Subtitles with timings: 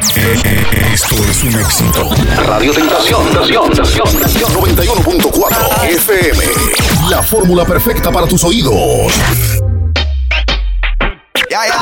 [0.00, 2.08] Esto es un éxito.
[2.46, 6.44] Radio Tentación, Tentación, Tentación, 91.4 FM.
[7.10, 9.12] La fórmula perfecta para tus oídos.
[11.50, 11.76] Ya, ya.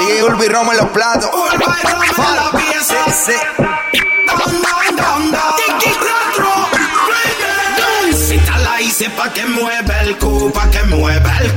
[0.00, 1.30] DJ Ulvi Roma en los platos.
[10.18, 11.52] Que mueva el.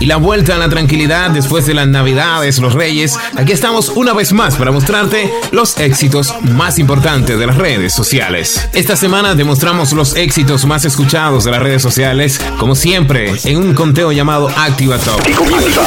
[0.00, 3.18] Y la vuelta a la tranquilidad después de las navidades, los reyes.
[3.36, 8.68] Aquí estamos una vez más para mostrarte los éxitos más importantes de las redes sociales.
[8.72, 13.74] Esta semana demostramos los éxitos más escuchados de las redes sociales, como siempre, en un
[13.74, 15.20] conteo llamado Activa Top.
[15.28, 15.82] Y comienza.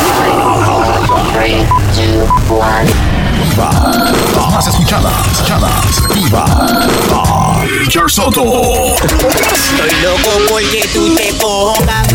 [4.52, 7.43] Más escuchadas, escuchadas, Viva.
[7.80, 8.44] Richard Soto.
[8.44, 12.08] Estoy loco porque tú te pongas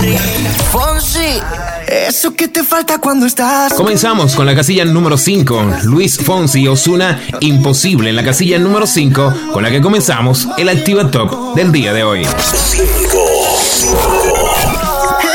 [0.70, 1.40] Fonsi.
[1.86, 3.72] Eso que te falta cuando estás.
[3.74, 5.78] Comenzamos con la casilla número 5.
[5.84, 11.10] Luis Fonsi Osuna Imposible en la casilla número 5, con la que comenzamos el Activa
[11.10, 12.22] Top del día de hoy.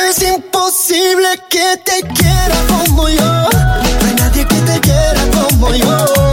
[0.10, 3.24] Es imposible que te quiera como yo.
[3.24, 6.33] No hay nadie que te quiera como yo.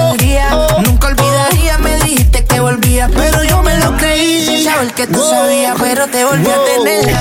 [5.01, 7.15] que tú sabías, pero te volví a tener.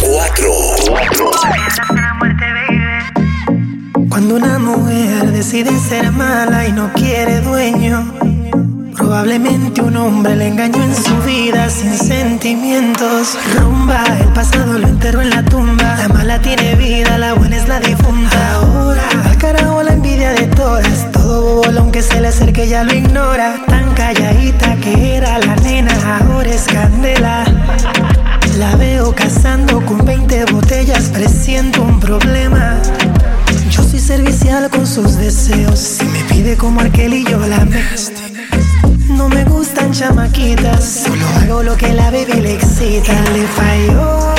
[0.00, 0.50] Cuatro.
[4.08, 8.12] Cuando una mujer decide ser mala y no quiere dueño,
[8.96, 13.38] probablemente un hombre le engañó en su vida sin sentimientos.
[13.60, 15.96] Rumba, el pasado lo enterró en la tumba.
[15.96, 18.53] La mala tiene vida, la buena es la difunta.
[21.94, 23.54] Aunque se le acerque, ya lo ignora.
[23.68, 27.44] Tan calladita que era la nena, ahora es candela.
[28.58, 32.82] La veo cazando con 20 botellas, presiento un problema.
[33.70, 35.78] Yo soy servicial con sus deseos.
[35.78, 37.80] Si me pide como Arkel y yo la me.
[39.10, 43.12] No me gustan chamaquitas, solo hago lo que la baby le excita.
[43.32, 44.33] Le falló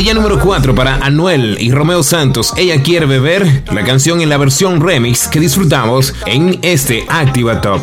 [0.00, 2.54] Casilla número 4 para Anuel y Romeo Santos.
[2.56, 7.82] Ella quiere beber la canción en la versión remix que disfrutamos en este Activa Top.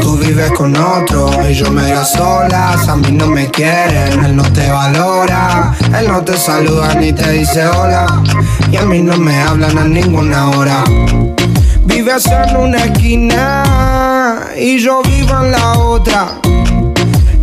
[0.00, 2.88] Tú vives con otro y yo medio solas.
[2.88, 5.74] A mí no me quieren, él no te valora.
[5.98, 8.22] Él no te saluda ni te dice hola.
[8.70, 10.84] Y a mí no me hablan a ninguna hora.
[11.84, 16.38] Vives en una esquina y yo vivo en la otra.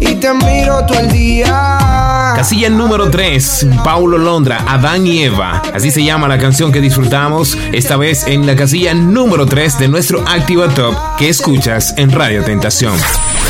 [0.10, 2.34] Y te miro todo el día.
[2.36, 5.62] Casilla número 3, Paulo Londra, Adán y Eva.
[5.74, 9.88] Así se llama la canción que disfrutamos, esta vez en la casilla número 3 de
[9.88, 12.94] nuestro Activa Top que escuchas en Radio Tentación.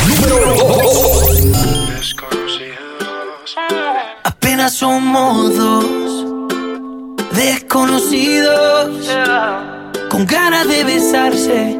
[0.07, 1.15] Número 2
[4.69, 5.85] somos dos
[7.33, 9.09] desconocidos
[10.09, 11.79] con ganas de besarse,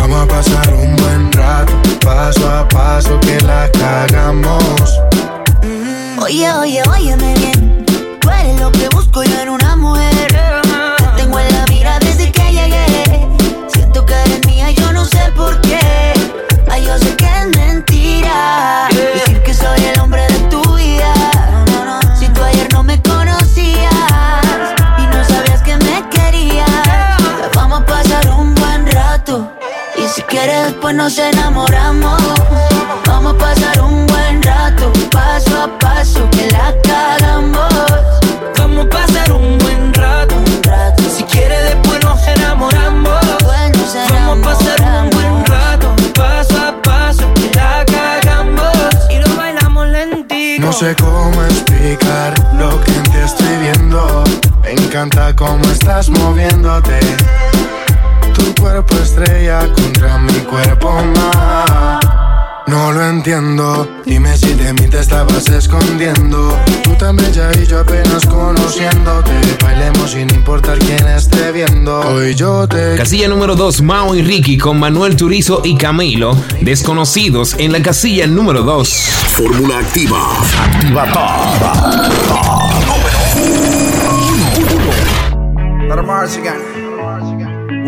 [0.00, 4.98] Vamos a pasar un buen rato, paso a paso que la cagamos.
[6.22, 7.39] Oye, oye, óyeme bien.
[30.90, 32.20] Después nos enamoramos.
[33.06, 37.72] Vamos a pasar un buen rato, paso a paso que la cagamos.
[38.58, 40.34] Vamos a pasar un buen rato,
[41.16, 43.20] Si quieres después nos enamoramos.
[44.10, 49.10] Vamos a pasar un buen rato, paso a paso que la cagamos.
[49.10, 50.66] Y lo bailamos lentito.
[50.66, 54.24] No sé cómo explicar lo que te estoy viendo.
[54.62, 56.98] Me encanta cómo estás moviéndote
[58.32, 62.00] tu cuerpo estrella contra mi cuerpo más.
[62.66, 66.56] No lo entiendo, dime si de mí te estabas escondiendo.
[66.84, 69.32] Tú tan bella y yo apenas conociéndote.
[69.60, 71.98] Bailemos sin importar quién esté viendo.
[72.00, 72.94] Hoy yo te.
[72.96, 76.36] Casilla número 2, Mao y Ricky con Manuel Turizo y Camilo.
[76.60, 78.88] Desconocidos en la casilla número 2.
[79.32, 80.20] Fórmula activa.
[80.62, 82.70] Activa Top.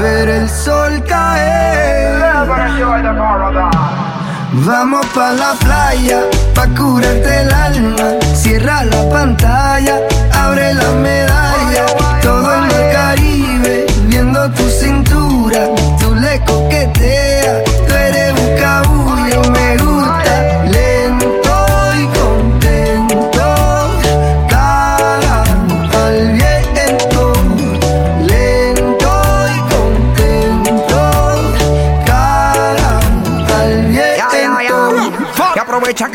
[0.00, 2.20] ver el sol caer.
[4.54, 6.20] Vamos pa' la playa,
[6.54, 8.08] pa' curarte el alma.
[8.34, 9.96] Cierra la pantalla,
[10.32, 11.86] abre la medalla.
[12.20, 14.68] Todo en el Caribe, viendo tu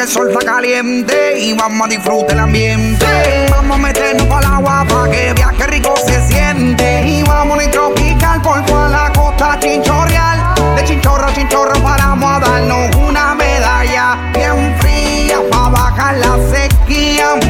[0.07, 3.05] el sol está caliente y vamos a disfrutar el ambiente.
[3.51, 7.05] Vamos a meternos para el agua para que viaje rico se siente.
[7.05, 10.55] Y vamos a tropical por toda la costa chinchorreal.
[10.77, 17.46] De chinchorro a chinchorro paramos a darnos una medalla bien fría para bajar la sequía.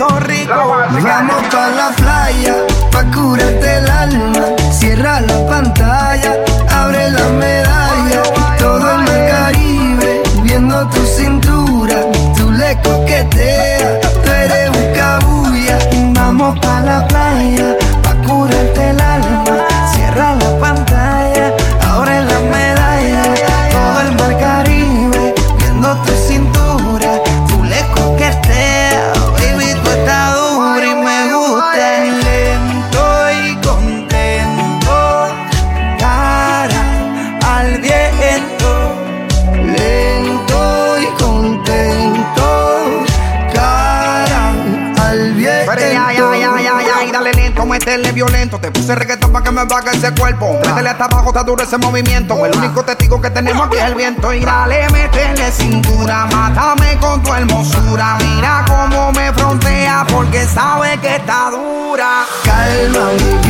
[0.00, 2.54] Vamos pa' la playa,
[2.90, 4.44] pa' curarte el alma.
[4.72, 6.36] Cierra la pantalla,
[6.70, 8.22] abre la medalla.
[8.58, 11.96] Todo el Caribe, viendo tu cintura.
[12.34, 15.78] Tú le coqueteas, tú eres un cabuya.
[16.14, 17.76] Vamos pa' la playa,
[47.90, 48.58] métele violento.
[48.58, 50.58] Te puse reggaetón para que me baje ese cuerpo.
[50.64, 52.44] Métele hasta abajo, está duro ese movimiento.
[52.46, 54.32] El único testigo que tenemos aquí es el viento.
[54.32, 58.16] Y dale, métele cintura, mátame con tu hermosura.
[58.20, 62.24] Mira cómo me frontea porque sabe que está dura.
[62.44, 63.10] Calma
[63.44, 63.49] mi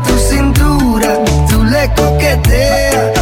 [0.00, 1.18] tu cintura.
[1.48, 3.21] Tú le coqueteas,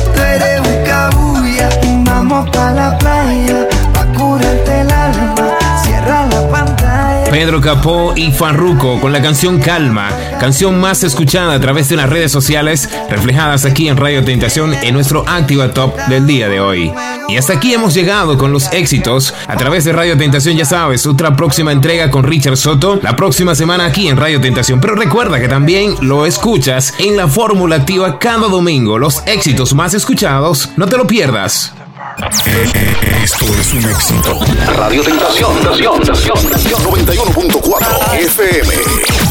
[7.31, 10.11] Pedro Capó y Farruko con la canción Calma,
[10.41, 14.95] canción más escuchada a través de las redes sociales, reflejadas aquí en Radio Tentación en
[14.95, 16.93] nuestro Activa Top del día de hoy.
[17.29, 21.07] Y hasta aquí hemos llegado con los éxitos a través de Radio Tentación, ya sabes,
[21.07, 24.81] otra próxima entrega con Richard Soto la próxima semana aquí en Radio Tentación.
[24.81, 29.95] Pero recuerda que también lo escuchas en la fórmula activa cada domingo, los éxitos más
[29.95, 31.73] escuchados, no te lo pierdas.
[32.21, 34.41] Esto es un éxito.
[34.77, 38.75] Radio Tentación, Tentación, Tentación, 91.4 FM.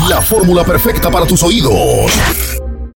[0.10, 2.59] La fórmula perfecta para tus oídos.